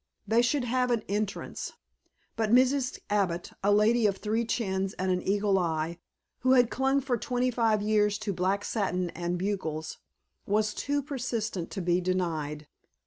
[0.27, 1.73] They should have an entrance.
[2.35, 2.97] But Mrs.
[3.11, 5.99] Abbott, a lady of three chins and an eagle eye,
[6.39, 9.99] who had clung for twenty five years to black satin and bugles,
[10.47, 12.65] was too persistent to be denied.